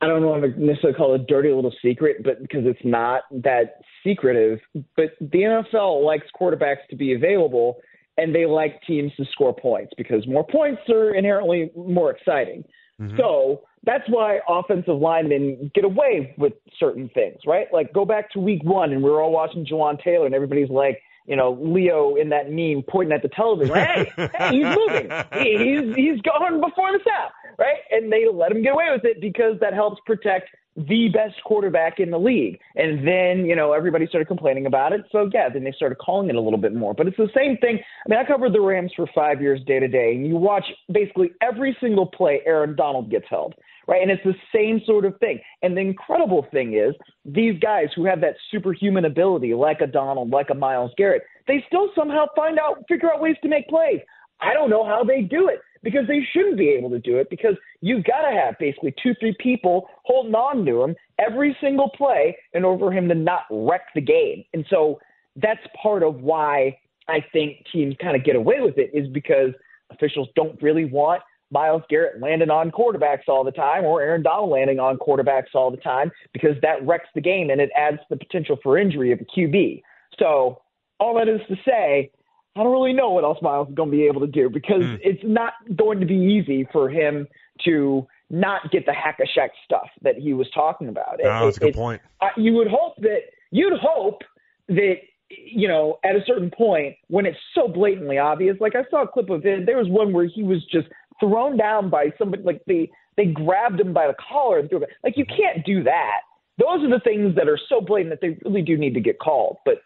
I 0.00 0.06
don't 0.06 0.24
want 0.24 0.42
to 0.42 0.64
necessarily 0.64 0.96
call 0.96 1.14
it 1.14 1.22
a 1.22 1.24
dirty 1.24 1.50
little 1.52 1.74
secret, 1.82 2.22
but 2.22 2.40
because 2.40 2.64
it's 2.64 2.84
not 2.84 3.22
that 3.32 3.80
secretive. 4.06 4.60
But 4.96 5.10
the 5.20 5.64
NFL 5.74 6.04
likes 6.04 6.26
quarterbacks 6.40 6.86
to 6.90 6.96
be 6.96 7.14
available, 7.14 7.80
and 8.16 8.32
they 8.32 8.46
like 8.46 8.80
teams 8.86 9.12
to 9.16 9.24
score 9.32 9.52
points 9.52 9.92
because 9.96 10.26
more 10.28 10.46
points 10.46 10.82
are 10.88 11.14
inherently 11.14 11.72
more 11.76 12.12
exciting. 12.12 12.64
Mm-hmm. 13.00 13.16
So 13.16 13.62
that's 13.84 14.04
why 14.08 14.40
offensive 14.48 14.98
linemen 14.98 15.70
get 15.74 15.84
away 15.84 16.34
with 16.36 16.52
certain 16.78 17.08
things, 17.14 17.40
right? 17.46 17.66
Like 17.72 17.92
go 17.92 18.04
back 18.04 18.30
to 18.32 18.40
week 18.40 18.62
one 18.64 18.92
and 18.92 19.02
we 19.02 19.10
were 19.10 19.22
all 19.22 19.32
watching 19.32 19.64
Jawaan 19.64 20.02
Taylor 20.02 20.26
and 20.26 20.34
everybody's 20.34 20.70
like, 20.70 21.00
you 21.26 21.36
know, 21.36 21.58
Leo 21.60 22.16
in 22.16 22.30
that 22.30 22.50
meme 22.50 22.82
pointing 22.88 23.12
at 23.12 23.22
the 23.22 23.28
television. 23.28 23.74
Hey, 23.74 24.10
hey, 24.16 24.28
he's 24.50 24.64
moving. 24.64 25.10
He, 25.34 25.58
he's 25.58 25.94
he's 25.94 26.20
going 26.22 26.60
before 26.60 26.90
the 26.90 27.00
snap, 27.02 27.32
right? 27.58 27.76
And 27.90 28.10
they 28.10 28.26
let 28.32 28.50
him 28.50 28.62
get 28.62 28.72
away 28.72 28.88
with 28.90 29.04
it 29.04 29.20
because 29.20 29.60
that 29.60 29.74
helps 29.74 30.00
protect 30.06 30.48
the 30.86 31.08
best 31.12 31.42
quarterback 31.44 31.98
in 31.98 32.10
the 32.10 32.18
league. 32.18 32.60
And 32.76 33.06
then, 33.06 33.44
you 33.44 33.56
know, 33.56 33.72
everybody 33.72 34.06
started 34.06 34.28
complaining 34.28 34.66
about 34.66 34.92
it. 34.92 35.02
So 35.10 35.28
yeah, 35.32 35.48
then 35.48 35.64
they 35.64 35.72
started 35.72 35.98
calling 35.98 36.28
it 36.28 36.36
a 36.36 36.40
little 36.40 36.58
bit 36.58 36.74
more. 36.74 36.94
But 36.94 37.08
it's 37.08 37.16
the 37.16 37.28
same 37.36 37.56
thing. 37.56 37.78
I 37.78 38.08
mean, 38.08 38.18
I 38.18 38.24
covered 38.24 38.52
the 38.52 38.60
Rams 38.60 38.92
for 38.94 39.06
five 39.14 39.42
years 39.42 39.60
day 39.66 39.80
to 39.80 39.88
day, 39.88 40.14
and 40.14 40.26
you 40.26 40.36
watch 40.36 40.64
basically 40.92 41.30
every 41.42 41.76
single 41.80 42.06
play 42.06 42.40
Aaron 42.46 42.76
Donald 42.76 43.10
gets 43.10 43.26
held 43.28 43.54
right? 43.88 44.02
And 44.02 44.10
it's 44.10 44.22
the 44.22 44.34
same 44.54 44.82
sort 44.84 45.06
of 45.06 45.18
thing. 45.18 45.40
And 45.62 45.74
the 45.74 45.80
incredible 45.80 46.46
thing 46.52 46.74
is, 46.74 46.94
these 47.24 47.58
guys 47.58 47.86
who 47.96 48.04
have 48.04 48.20
that 48.20 48.34
superhuman 48.50 49.06
ability, 49.06 49.54
like 49.54 49.80
a 49.80 49.86
Donald, 49.86 50.28
like 50.28 50.50
a 50.50 50.54
Myles 50.54 50.92
Garrett, 50.98 51.22
they 51.46 51.64
still 51.66 51.88
somehow 51.96 52.26
find 52.36 52.58
out, 52.58 52.84
figure 52.86 53.10
out 53.10 53.22
ways 53.22 53.36
to 53.42 53.48
make 53.48 53.66
plays. 53.66 54.00
I 54.40 54.52
don't 54.52 54.70
know 54.70 54.84
how 54.84 55.02
they 55.02 55.22
do 55.22 55.48
it 55.48 55.60
because 55.82 56.06
they 56.06 56.26
shouldn't 56.32 56.58
be 56.58 56.68
able 56.70 56.90
to 56.90 56.98
do 56.98 57.18
it 57.18 57.28
because 57.30 57.54
you've 57.80 58.04
got 58.04 58.28
to 58.28 58.36
have 58.36 58.58
basically 58.58 58.94
two, 59.02 59.14
three 59.20 59.36
people 59.40 59.88
holding 60.04 60.34
on 60.34 60.64
to 60.64 60.82
him 60.82 60.94
every 61.18 61.56
single 61.60 61.90
play 61.90 62.36
in 62.52 62.64
order 62.64 62.86
for 62.86 62.92
him 62.92 63.08
to 63.08 63.14
not 63.14 63.42
wreck 63.50 63.82
the 63.94 64.00
game. 64.00 64.44
And 64.52 64.64
so 64.70 64.98
that's 65.36 65.60
part 65.80 66.02
of 66.02 66.16
why 66.16 66.78
I 67.08 67.24
think 67.32 67.64
teams 67.72 67.94
kind 68.00 68.16
of 68.16 68.24
get 68.24 68.36
away 68.36 68.60
with 68.60 68.78
it 68.78 68.90
is 68.92 69.08
because 69.08 69.50
officials 69.90 70.28
don't 70.34 70.60
really 70.62 70.84
want 70.84 71.22
Myles 71.50 71.82
Garrett 71.88 72.20
landing 72.20 72.50
on 72.50 72.70
quarterbacks 72.70 73.28
all 73.28 73.42
the 73.42 73.52
time 73.52 73.84
or 73.84 74.02
Aaron 74.02 74.22
Donald 74.22 74.50
landing 74.50 74.78
on 74.78 74.98
quarterbacks 74.98 75.54
all 75.54 75.70
the 75.70 75.78
time 75.78 76.10
because 76.32 76.56
that 76.60 76.86
wrecks 76.86 77.08
the 77.14 77.20
game 77.20 77.50
and 77.50 77.60
it 77.60 77.70
adds 77.76 77.98
the 78.10 78.16
potential 78.16 78.58
for 78.62 78.76
injury 78.76 79.12
of 79.12 79.20
a 79.20 79.24
QB. 79.24 79.82
So 80.18 80.60
all 81.00 81.14
that 81.14 81.28
is 81.28 81.40
to 81.48 81.56
say, 81.66 82.10
I 82.58 82.64
don't 82.64 82.72
really 82.72 82.92
know 82.92 83.10
what 83.10 83.24
else 83.24 83.38
Myles 83.40 83.68
is 83.68 83.74
going 83.74 83.90
to 83.90 83.96
be 83.96 84.06
able 84.06 84.20
to 84.20 84.26
do 84.26 84.50
because 84.50 84.82
mm. 84.82 84.98
it's 85.02 85.22
not 85.22 85.52
going 85.76 86.00
to 86.00 86.06
be 86.06 86.16
easy 86.16 86.66
for 86.72 86.90
him 86.90 87.28
to 87.64 88.06
not 88.30 88.70
get 88.72 88.84
the 88.84 88.92
hack 88.92 89.18
a 89.20 89.38
Shaq 89.38 89.50
stuff 89.64 89.88
that 90.02 90.16
he 90.16 90.32
was 90.32 90.48
talking 90.52 90.88
about. 90.88 91.20
Oh, 91.24 91.46
that's 91.46 91.56
it, 91.56 91.62
a 91.62 91.66
good 91.66 91.68
it, 91.70 91.76
point. 91.76 92.02
Uh, 92.20 92.28
you 92.36 92.54
would 92.54 92.68
hope 92.68 92.96
that 92.98 93.20
you'd 93.50 93.78
hope 93.80 94.22
that 94.68 94.94
you 95.28 95.68
know 95.68 95.98
at 96.04 96.16
a 96.16 96.20
certain 96.26 96.50
point 96.50 96.96
when 97.08 97.26
it's 97.26 97.38
so 97.54 97.68
blatantly 97.68 98.18
obvious. 98.18 98.56
Like 98.60 98.74
I 98.74 98.82
saw 98.90 99.04
a 99.04 99.08
clip 99.08 99.30
of 99.30 99.46
it. 99.46 99.64
There 99.64 99.78
was 99.78 99.88
one 99.88 100.12
where 100.12 100.26
he 100.26 100.42
was 100.42 100.64
just 100.70 100.88
thrown 101.20 101.56
down 101.56 101.90
by 101.90 102.12
somebody 102.18 102.42
like 102.42 102.62
they 102.66 102.90
they 103.16 103.26
grabbed 103.26 103.80
him 103.80 103.92
by 103.92 104.06
the 104.08 104.14
collar 104.14 104.58
and 104.58 104.68
threw 104.68 104.78
him. 104.78 104.88
Like 105.04 105.16
you 105.16 105.24
can't 105.24 105.64
do 105.64 105.84
that. 105.84 106.20
Those 106.58 106.84
are 106.84 106.90
the 106.90 107.00
things 107.04 107.36
that 107.36 107.48
are 107.48 107.58
so 107.68 107.80
blatant 107.80 108.10
that 108.10 108.20
they 108.20 108.36
really 108.44 108.62
do 108.62 108.76
need 108.76 108.94
to 108.94 109.00
get 109.00 109.20
called. 109.20 109.58
But 109.64 109.76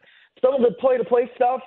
some 0.43 0.55
of 0.55 0.63
the 0.63 0.75
play 0.81 0.97
to 0.97 1.05
play 1.05 1.31
stuff, 1.37 1.61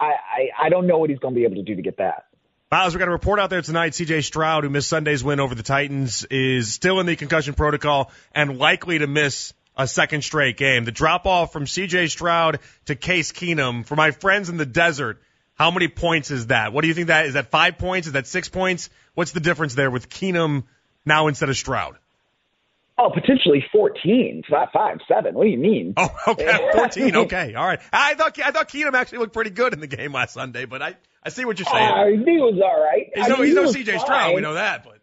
I, 0.00 0.66
I 0.66 0.68
don't 0.68 0.86
know 0.86 0.98
what 0.98 1.10
he's 1.10 1.18
going 1.18 1.34
to 1.34 1.38
be 1.38 1.44
able 1.44 1.56
to 1.56 1.62
do 1.62 1.74
to 1.76 1.82
get 1.82 1.98
that. 1.98 2.26
Myles, 2.70 2.94
we 2.94 2.98
got 2.98 3.08
a 3.08 3.12
report 3.12 3.38
out 3.38 3.48
there 3.48 3.62
tonight. 3.62 3.92
CJ 3.92 4.24
Stroud, 4.24 4.64
who 4.64 4.70
missed 4.70 4.88
Sunday's 4.88 5.22
win 5.22 5.40
over 5.40 5.54
the 5.54 5.62
Titans, 5.62 6.24
is 6.24 6.74
still 6.74 7.00
in 7.00 7.06
the 7.06 7.16
concussion 7.16 7.54
protocol 7.54 8.10
and 8.34 8.58
likely 8.58 8.98
to 8.98 9.06
miss 9.06 9.54
a 9.76 9.86
second 9.86 10.24
straight 10.24 10.56
game. 10.56 10.84
The 10.84 10.92
drop 10.92 11.26
off 11.26 11.52
from 11.52 11.64
CJ 11.64 12.10
Stroud 12.10 12.58
to 12.86 12.96
Case 12.96 13.32
Keenum, 13.32 13.86
for 13.86 13.94
my 13.94 14.10
friends 14.10 14.48
in 14.48 14.56
the 14.56 14.66
desert, 14.66 15.22
how 15.54 15.70
many 15.70 15.88
points 15.88 16.30
is 16.30 16.48
that? 16.48 16.72
What 16.72 16.82
do 16.82 16.88
you 16.88 16.94
think 16.94 17.06
that 17.06 17.26
is? 17.26 17.34
That 17.34 17.50
five 17.50 17.78
points? 17.78 18.06
Is 18.08 18.14
that 18.14 18.26
six 18.26 18.48
points? 18.48 18.90
What's 19.14 19.32
the 19.32 19.40
difference 19.40 19.74
there 19.74 19.90
with 19.90 20.10
Keenum 20.10 20.64
now 21.04 21.28
instead 21.28 21.48
of 21.48 21.56
Stroud? 21.56 21.96
Oh, 22.98 23.10
potentially 23.10 23.62
14, 23.72 24.42
not 24.50 24.72
five, 24.72 24.98
seven. 25.06 25.34
What 25.34 25.44
do 25.44 25.50
you 25.50 25.58
mean? 25.58 25.92
Oh, 25.98 26.08
okay, 26.28 26.70
14. 26.72 27.16
Okay, 27.16 27.54
all 27.54 27.66
right. 27.66 27.80
I 27.92 28.14
thought 28.14 28.38
I 28.38 28.50
thought 28.52 28.68
Keenum 28.68 28.94
actually 28.94 29.18
looked 29.18 29.34
pretty 29.34 29.50
good 29.50 29.74
in 29.74 29.80
the 29.80 29.86
game 29.86 30.12
last 30.12 30.32
Sunday, 30.32 30.64
but 30.64 30.80
I 30.80 30.96
I 31.22 31.28
see 31.28 31.44
what 31.44 31.58
you're 31.58 31.66
saying. 31.66 31.88
Uh, 31.88 32.06
he 32.24 32.38
was 32.38 32.60
all 32.62 32.82
right. 32.82 33.10
He's 33.14 33.24
I 33.24 33.28
no, 33.28 33.36
mean, 33.36 33.46
he's 33.46 33.54
he 33.54 33.62
no 33.62 33.70
C.J. 33.70 33.98
Stroud. 33.98 34.34
We 34.34 34.40
know 34.40 34.54
that, 34.54 34.84
but 34.84 34.98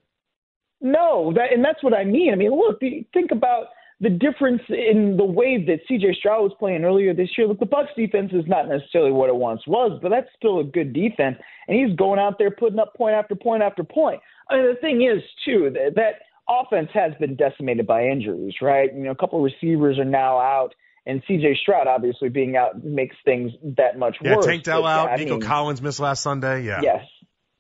no, 0.82 1.34
that 1.36 1.54
and 1.54 1.64
that's 1.64 1.84
what 1.84 1.94
I 1.94 2.04
mean. 2.04 2.34
I 2.34 2.36
mean, 2.36 2.52
look, 2.52 2.80
think 2.80 3.32
about 3.32 3.68
the 4.02 4.10
difference 4.10 4.62
in 4.70 5.16
the 5.16 5.24
way 5.24 5.64
that 5.66 5.80
CJ 5.90 6.16
Stroud 6.16 6.44
was 6.44 6.52
playing 6.60 6.84
earlier 6.84 7.14
this 7.14 7.30
year. 7.38 7.48
Look, 7.48 7.60
the 7.60 7.66
Bucs 7.66 7.96
defense 7.96 8.32
is 8.34 8.44
not 8.48 8.68
necessarily 8.68 9.12
what 9.12 9.30
it 9.30 9.36
once 9.36 9.62
was, 9.66 9.98
but 10.02 10.10
that's 10.10 10.28
still 10.36 10.60
a 10.60 10.64
good 10.64 10.94
defense, 10.94 11.38
and 11.68 11.78
he's 11.78 11.96
going 11.96 12.20
out 12.20 12.38
there 12.38 12.52
putting 12.52 12.80
up 12.80 12.96
point 12.96 13.14
after 13.14 13.36
point 13.36 13.64
after 13.64 13.84
point. 13.84 14.20
I 14.50 14.58
mean, 14.58 14.66
the 14.66 14.82
thing 14.82 15.04
is 15.04 15.24
too 15.46 15.72
that, 15.74 15.96
that 15.96 16.14
offense 16.50 16.90
has 16.94 17.14
been 17.20 17.36
decimated 17.36 17.88
by 17.88 18.06
injuries, 18.06 18.56
right? 18.62 18.94
You 18.94 19.04
know, 19.04 19.12
a 19.12 19.16
couple 19.16 19.40
of 19.40 19.46
receivers 19.46 19.98
are 20.00 20.06
now 20.06 20.40
out. 20.40 20.74
And 21.06 21.22
C.J. 21.28 21.58
Stroud 21.62 21.88
obviously 21.88 22.30
being 22.30 22.56
out 22.56 22.84
makes 22.84 23.16
things 23.26 23.52
that 23.78 24.00
much 24.00 24.18
yeah, 24.22 24.38
worse. 24.38 24.46
Tank 24.46 24.64
Dell 24.64 24.86
out, 24.86 25.20
Nico 25.20 25.32
mean, 25.32 25.42
Collins 25.42 25.82
missed 25.82 26.00
last 26.00 26.24
Sunday. 26.24 26.64
Yeah. 26.64 26.80
Yes, 26.82 27.04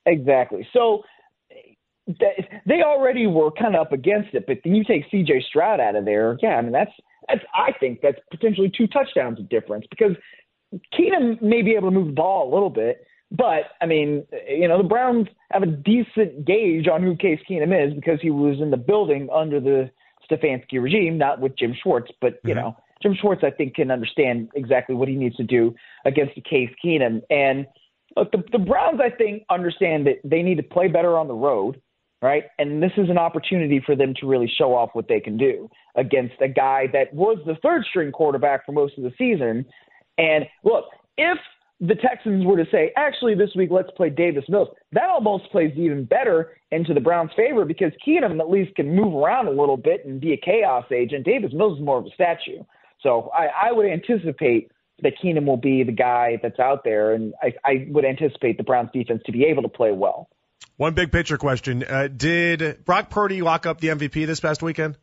exactly. 0.05 0.65
So 0.71 1.03
they 2.07 2.81
already 2.85 3.27
were 3.27 3.51
kind 3.51 3.75
of 3.75 3.81
up 3.81 3.91
against 3.91 4.33
it, 4.33 4.45
but 4.47 4.57
then 4.63 4.75
you 4.75 4.83
take 4.83 5.03
C.J. 5.11 5.43
Stroud 5.49 5.79
out 5.79 5.95
of 5.95 6.05
there. 6.05 6.37
Yeah, 6.41 6.55
I 6.55 6.61
mean 6.61 6.71
that's 6.71 6.91
that's 7.27 7.41
I 7.53 7.71
think 7.79 7.99
that's 8.01 8.17
potentially 8.31 8.71
two 8.75 8.87
touchdowns 8.87 9.39
of 9.39 9.49
difference 9.49 9.85
because 9.89 10.15
Keenum 10.97 11.41
may 11.41 11.61
be 11.61 11.71
able 11.71 11.89
to 11.89 11.95
move 11.95 12.07
the 12.07 12.13
ball 12.13 12.49
a 12.49 12.53
little 12.53 12.69
bit, 12.69 13.05
but 13.33 13.63
I 13.81 13.85
mean, 13.85 14.25
you 14.47 14.67
know, 14.67 14.77
the 14.77 14.87
Browns 14.87 15.27
have 15.51 15.63
a 15.63 15.67
decent 15.67 16.45
gauge 16.45 16.87
on 16.87 17.03
who 17.03 17.15
Case 17.15 17.39
Keenum 17.49 17.87
is 17.87 17.93
because 17.93 18.19
he 18.21 18.29
was 18.29 18.59
in 18.61 18.71
the 18.71 18.77
building 18.77 19.27
under 19.33 19.59
the 19.59 19.89
Stefanski 20.29 20.81
regime, 20.81 21.17
not 21.17 21.39
with 21.39 21.57
Jim 21.57 21.75
Schwartz, 21.81 22.11
but 22.21 22.39
you 22.43 22.53
mm-hmm. 22.53 22.59
know, 22.59 22.77
Jim 23.01 23.15
Schwartz 23.19 23.43
I 23.43 23.51
think 23.51 23.75
can 23.75 23.91
understand 23.91 24.49
exactly 24.55 24.95
what 24.95 25.07
he 25.07 25.15
needs 25.15 25.35
to 25.37 25.43
do 25.43 25.73
against 26.05 26.35
the 26.35 26.41
Case 26.41 26.69
Keenum 26.83 27.21
and. 27.29 27.67
Look, 28.15 28.31
the, 28.31 28.43
the 28.51 28.59
Browns, 28.59 28.99
I 29.03 29.09
think, 29.09 29.41
understand 29.49 30.05
that 30.05 30.17
they 30.23 30.43
need 30.43 30.57
to 30.57 30.61
play 30.63 30.87
better 30.87 31.17
on 31.17 31.27
the 31.27 31.33
road 31.33 31.81
right? 32.23 32.45
And 32.57 32.81
this 32.81 32.93
is 32.95 33.09
an 33.09 33.17
opportunity 33.17 33.83
for 33.85 33.97
them 33.97 34.13
to 34.21 34.25
really 34.25 34.51
show 34.57 34.73
off 34.73 34.91
what 34.93 35.09
they 35.09 35.19
can 35.19 35.37
do 35.37 35.69
against 35.95 36.35
a 36.39 36.47
guy 36.47 36.87
that 36.93 37.13
was 37.13 37.37
the 37.45 37.55
third 37.61 37.83
string 37.89 38.13
quarterback 38.13 38.65
for 38.65 38.71
most 38.71 38.97
of 38.97 39.03
the 39.03 39.11
season. 39.17 39.65
And 40.17 40.45
look, 40.63 40.85
if 41.17 41.37
the 41.85 41.95
Texans 41.95 42.45
were 42.45 42.55
to 42.55 42.65
say, 42.71 42.93
actually, 42.95 43.35
this 43.35 43.49
week 43.55 43.69
let's 43.69 43.89
play 43.97 44.09
Davis 44.09 44.45
Mills, 44.47 44.69
that 44.93 45.09
almost 45.09 45.51
plays 45.51 45.73
even 45.75 46.05
better 46.05 46.55
into 46.71 46.93
the 46.93 47.01
Browns' 47.01 47.31
favor 47.35 47.65
because 47.65 47.91
Keenum 48.07 48.39
at 48.39 48.49
least 48.49 48.73
can 48.75 48.95
move 48.95 49.13
around 49.13 49.47
a 49.47 49.51
little 49.51 49.75
bit 49.75 50.05
and 50.05 50.21
be 50.21 50.31
a 50.31 50.37
chaos 50.37 50.85
agent. 50.91 51.25
Davis 51.25 51.51
Mills 51.53 51.77
is 51.77 51.83
more 51.83 51.97
of 51.97 52.05
a 52.05 52.09
statue. 52.11 52.63
So 53.01 53.29
I, 53.37 53.67
I 53.67 53.71
would 53.73 53.85
anticipate 53.85 54.71
that 55.01 55.13
Keenum 55.21 55.45
will 55.45 55.57
be 55.57 55.83
the 55.83 55.91
guy 55.91 56.39
that's 56.41 56.57
out 56.57 56.85
there, 56.85 57.13
and 57.13 57.33
I, 57.41 57.53
I 57.65 57.87
would 57.89 58.05
anticipate 58.05 58.57
the 58.57 58.63
Browns 58.63 58.89
defense 58.93 59.21
to 59.25 59.33
be 59.33 59.43
able 59.43 59.63
to 59.63 59.69
play 59.69 59.91
well. 59.91 60.29
One 60.77 60.93
big 60.93 61.11
picture 61.11 61.37
question: 61.37 61.83
uh, 61.83 62.07
Did 62.07 62.85
Brock 62.85 63.09
Purdy 63.09 63.41
lock 63.41 63.65
up 63.65 63.81
the 63.81 63.89
MVP 63.89 64.25
this 64.25 64.39
past 64.39 64.63
weekend? 64.63 64.97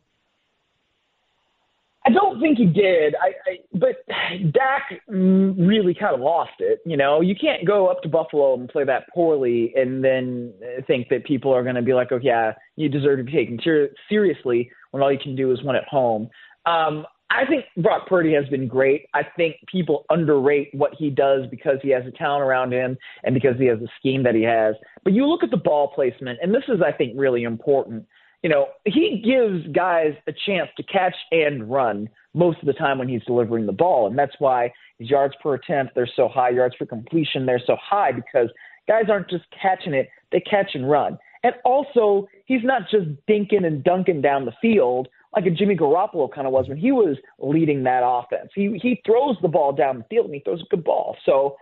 I 2.05 2.09
don't 2.09 2.41
think 2.41 2.57
he 2.57 2.65
did. 2.65 3.15
I, 3.21 3.27
I 3.49 3.57
but 3.73 4.03
Dak 4.51 5.01
really 5.07 5.93
kind 5.93 6.15
of 6.15 6.19
lost 6.19 6.53
it. 6.59 6.79
You 6.85 6.97
know, 6.97 7.21
you 7.21 7.35
can't 7.35 7.65
go 7.65 7.87
up 7.87 8.01
to 8.01 8.09
Buffalo 8.09 8.55
and 8.55 8.67
play 8.67 8.83
that 8.85 9.03
poorly 9.13 9.73
and 9.75 10.03
then 10.03 10.53
think 10.87 11.09
that 11.09 11.25
people 11.25 11.53
are 11.53 11.63
going 11.63 11.75
to 11.75 11.81
be 11.81 11.93
like, 11.93 12.11
"Oh 12.11 12.19
yeah, 12.21 12.53
you 12.75 12.89
deserve 12.89 13.19
to 13.19 13.23
be 13.23 13.31
taken 13.31 13.59
ser- 13.63 13.91
seriously," 14.09 14.71
when 14.91 15.03
all 15.03 15.11
you 15.11 15.19
can 15.19 15.35
do 15.35 15.51
is 15.51 15.61
win 15.63 15.75
at 15.75 15.87
home. 15.87 16.29
Um, 16.65 17.05
I 17.31 17.45
think 17.45 17.65
Brock 17.77 18.07
Purdy 18.07 18.33
has 18.33 18.45
been 18.49 18.67
great. 18.67 19.05
I 19.13 19.21
think 19.37 19.55
people 19.71 20.05
underrate 20.09 20.69
what 20.73 20.93
he 20.97 21.09
does 21.09 21.45
because 21.49 21.77
he 21.81 21.89
has 21.91 22.03
a 22.05 22.11
talent 22.11 22.43
around 22.43 22.73
him 22.73 22.97
and 23.23 23.33
because 23.33 23.57
he 23.57 23.67
has 23.67 23.79
a 23.79 23.87
scheme 23.97 24.23
that 24.23 24.35
he 24.35 24.41
has. 24.41 24.75
But 25.05 25.13
you 25.13 25.25
look 25.25 25.41
at 25.41 25.49
the 25.49 25.57
ball 25.57 25.93
placement, 25.95 26.39
and 26.41 26.53
this 26.53 26.63
is, 26.67 26.81
I 26.85 26.91
think, 26.91 27.13
really 27.15 27.43
important. 27.43 28.05
You 28.43 28.49
know, 28.49 28.67
he 28.85 29.21
gives 29.23 29.67
guys 29.73 30.13
a 30.27 30.33
chance 30.45 30.69
to 30.77 30.83
catch 30.83 31.15
and 31.31 31.69
run 31.69 32.09
most 32.33 32.59
of 32.59 32.65
the 32.65 32.73
time 32.73 32.97
when 32.97 33.07
he's 33.07 33.23
delivering 33.25 33.65
the 33.65 33.71
ball. 33.71 34.07
And 34.07 34.17
that's 34.17 34.35
why 34.39 34.73
his 34.97 35.09
yards 35.09 35.35
per 35.41 35.55
attempt, 35.55 35.93
they're 35.93 36.09
so 36.15 36.27
high. 36.27 36.49
Yards 36.49 36.75
per 36.77 36.85
completion, 36.85 37.45
they're 37.45 37.61
so 37.65 37.77
high 37.81 38.11
because 38.11 38.49
guys 38.87 39.05
aren't 39.09 39.29
just 39.29 39.45
catching 39.61 39.93
it, 39.93 40.09
they 40.31 40.39
catch 40.39 40.71
and 40.73 40.89
run. 40.89 41.17
And 41.43 41.53
also, 41.65 42.27
he's 42.45 42.63
not 42.63 42.83
just 42.89 43.07
dinking 43.27 43.65
and 43.65 43.83
dunking 43.83 44.21
down 44.21 44.45
the 44.45 44.53
field 44.61 45.07
like 45.35 45.45
a 45.45 45.51
Jimmy 45.51 45.75
Garoppolo 45.75 46.31
kind 46.31 46.45
of 46.45 46.53
was 46.53 46.67
when 46.67 46.77
he 46.77 46.91
was 46.91 47.17
leading 47.39 47.83
that 47.83 48.01
offense. 48.03 48.49
He 48.53 48.77
he 48.81 49.01
throws 49.05 49.37
the 49.41 49.47
ball 49.47 49.71
down 49.71 49.99
the 49.99 50.03
field 50.05 50.25
and 50.25 50.35
he 50.35 50.41
throws 50.41 50.61
a 50.61 50.75
good 50.75 50.83
ball. 50.83 51.15
So 51.25 51.57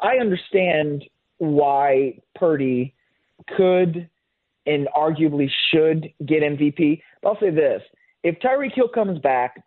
I 0.00 0.16
understand 0.16 1.04
why 1.38 2.18
Purdy 2.34 2.94
could 3.56 4.08
and 4.68 4.88
arguably 4.96 5.48
should 5.70 6.08
get 6.26 6.42
MVP. 6.42 7.00
But 7.22 7.28
I'll 7.28 7.40
say 7.40 7.50
this: 7.50 7.82
if 8.22 8.38
Tyreek 8.40 8.74
Hill 8.74 8.88
comes 8.88 9.18
back 9.20 9.62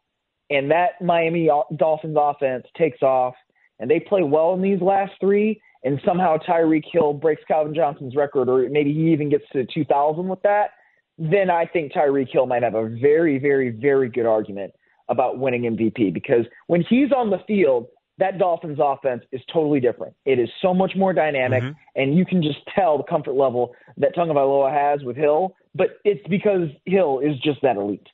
and 0.49 0.69
that 0.71 1.01
Miami 1.01 1.49
Dolphins 1.75 2.17
offense 2.19 2.65
takes 2.77 3.01
off 3.01 3.33
and 3.79 3.89
they 3.89 3.99
play 3.99 4.23
well 4.23 4.53
in 4.53 4.61
these 4.61 4.81
last 4.81 5.13
three, 5.19 5.61
and 5.83 5.99
somehow 6.05 6.37
Tyreek 6.37 6.83
Hill 6.91 7.13
breaks 7.13 7.41
Calvin 7.47 7.73
Johnson's 7.73 8.15
record, 8.15 8.47
or 8.47 8.69
maybe 8.69 8.93
he 8.93 9.11
even 9.11 9.29
gets 9.29 9.45
to 9.53 9.65
2,000 9.65 10.27
with 10.27 10.41
that, 10.43 10.71
then 11.17 11.49
I 11.49 11.65
think 11.65 11.93
Tyreek 11.93 12.29
Hill 12.31 12.45
might 12.45 12.63
have 12.63 12.75
a 12.75 12.87
very, 12.87 13.39
very, 13.39 13.69
very 13.69 14.09
good 14.09 14.25
argument 14.25 14.73
about 15.09 15.39
winning 15.39 15.63
MVP 15.63 16.13
because 16.13 16.45
when 16.67 16.83
he's 16.87 17.11
on 17.11 17.29
the 17.29 17.39
field, 17.47 17.87
that 18.21 18.37
Dolphins 18.37 18.77
offense 18.79 19.23
is 19.31 19.41
totally 19.51 19.79
different. 19.79 20.13
It 20.25 20.37
is 20.37 20.47
so 20.61 20.75
much 20.75 20.91
more 20.95 21.11
dynamic, 21.11 21.63
mm-hmm. 21.63 21.71
and 21.95 22.15
you 22.15 22.23
can 22.23 22.43
just 22.43 22.59
tell 22.75 22.97
the 22.97 23.03
comfort 23.03 23.33
level 23.33 23.73
that 23.97 24.15
Tagovailoa 24.15 24.71
has 24.71 25.03
with 25.03 25.17
Hill. 25.17 25.55
But 25.73 25.87
it's 26.05 26.25
because 26.29 26.69
Hill 26.85 27.19
is 27.19 27.39
just 27.43 27.63
that 27.63 27.77
elite. 27.77 28.07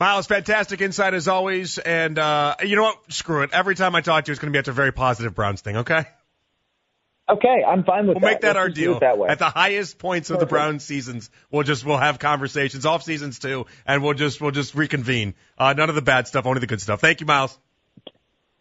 Myles, 0.00 0.26
fantastic 0.26 0.80
insight 0.80 1.12
as 1.12 1.28
always. 1.28 1.76
And 1.76 2.18
uh, 2.18 2.56
you 2.64 2.74
know 2.74 2.84
what? 2.84 3.12
Screw 3.12 3.42
it. 3.42 3.50
Every 3.52 3.74
time 3.74 3.94
I 3.94 4.00
talk 4.00 4.24
to 4.24 4.30
you, 4.30 4.32
it's 4.32 4.40
going 4.40 4.50
to 4.50 4.56
be 4.56 4.58
after 4.58 4.70
a 4.70 4.74
very 4.74 4.92
positive 4.92 5.34
Browns 5.34 5.60
thing. 5.60 5.76
Okay. 5.76 6.06
Okay, 7.28 7.62
I'm 7.64 7.84
fine 7.84 8.06
with 8.06 8.16
that. 8.16 8.22
we'll 8.22 8.30
make 8.32 8.40
that 8.40 8.56
Let's 8.56 8.58
our 8.58 8.68
deal. 8.70 8.98
That 8.98 9.18
way. 9.18 9.28
At 9.28 9.38
the 9.38 9.50
highest 9.50 9.98
points 9.98 10.30
of 10.30 10.40
the 10.40 10.46
Browns 10.46 10.84
seasons, 10.84 11.30
we'll 11.50 11.62
just 11.62 11.84
we'll 11.84 11.98
have 11.98 12.18
conversations, 12.18 12.86
off 12.86 13.04
seasons 13.04 13.38
too, 13.38 13.66
and 13.86 14.02
we'll 14.02 14.14
just 14.14 14.40
we'll 14.40 14.50
just 14.50 14.74
reconvene. 14.74 15.34
Uh, 15.56 15.74
none 15.74 15.90
of 15.90 15.94
the 15.94 16.02
bad 16.02 16.26
stuff, 16.26 16.46
only 16.46 16.60
the 16.60 16.66
good 16.66 16.80
stuff. 16.80 17.00
Thank 17.00 17.20
you, 17.20 17.26
Myles. 17.26 17.56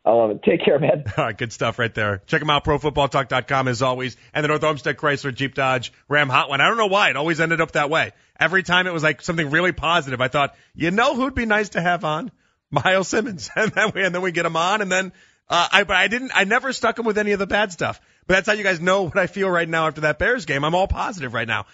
I 0.06 0.12
love 0.12 0.32
it. 0.32 0.44
Take 0.44 0.64
care, 0.64 0.80
man. 0.80 1.04
All 1.18 1.26
right, 1.26 1.38
good 1.38 1.52
stuff 1.52 1.78
right 1.78 1.94
there. 1.94 2.22
Check 2.26 2.40
them 2.40 2.50
out, 2.50 2.64
profootballtalk.com 2.64 3.68
as 3.68 3.82
always, 3.82 4.16
and 4.34 4.44
the 4.44 4.48
North 4.48 4.64
Olmsted 4.64 4.98
Chrysler 4.98 5.34
Jeep 5.34 5.56
Dodge 5.56 5.92
Ram 6.08 6.30
Hotline. 6.30 6.62
I 6.62 6.68
don't 6.68 6.78
know 6.78 6.88
why 6.88 7.10
it 7.10 7.18
always 7.18 7.40
ended 7.40 7.62
up 7.62 7.74
that 7.74 7.90
way. 7.90 8.12
Every 8.40 8.64
time 8.64 8.88
it 8.88 8.94
was 8.94 9.04
like 9.04 9.22
something 9.22 9.50
really 9.50 9.74
positive, 9.74 10.22
I 10.22 10.30
thought, 10.30 10.56
you 10.74 10.92
know 10.92 11.16
who'd 11.16 11.36
be 11.36 11.46
nice 11.46 11.70
to 11.70 11.82
have 11.82 12.06
on? 12.06 12.32
Myles 12.72 13.08
Simmons, 13.08 13.50
and 13.56 13.72
then 13.72 13.92
we 13.94 14.04
and 14.04 14.16
then 14.16 14.22
we 14.22 14.32
get 14.32 14.46
him 14.46 14.56
on, 14.56 14.82
and 14.82 14.92
then 14.92 15.12
uh, 15.50 15.68
I 15.72 15.84
but 15.84 15.96
I 15.96 16.08
didn't 16.08 16.32
I 16.34 16.44
never 16.44 16.72
stuck 16.72 16.98
him 16.98 17.06
with 17.06 17.18
any 17.18 17.32
of 17.32 17.40
the 17.40 17.48
bad 17.48 17.72
stuff. 17.72 18.00
But 18.28 18.36
that's 18.36 18.48
how 18.48 18.54
you 18.54 18.64
guys 18.64 18.80
know 18.80 19.04
what 19.04 19.18
I 19.18 19.26
feel 19.26 19.50
right 19.50 19.68
now 19.68 19.88
after 19.88 20.02
that 20.02 20.20
Bears 20.20 20.46
game. 20.46 20.64
I'm 20.64 20.76
all 20.76 20.88
positive 20.88 21.34
right 21.34 21.48
now. 21.48 21.66